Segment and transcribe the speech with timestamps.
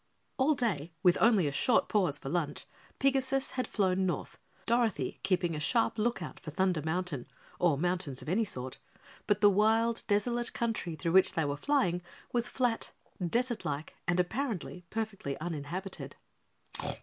[0.37, 2.65] All day, with only a short pause for lunch,
[2.99, 7.27] Pigasus had flown north, Dorothy keeping a sharp lookout for Thunder Mountain
[7.59, 8.79] or mountains of any sort,
[9.27, 12.01] but the wild, desolate country through which they were flying
[12.33, 12.93] was flat,
[13.23, 16.15] desert like and apparently perfectly uninhabited.